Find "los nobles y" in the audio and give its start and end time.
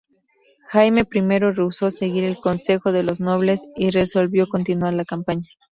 3.03-3.91